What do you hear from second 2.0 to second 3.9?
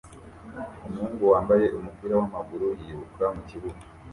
wamaguru yiruka mukibuga